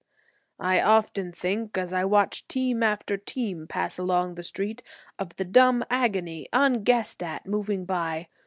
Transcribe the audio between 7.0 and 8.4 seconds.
at, moving by.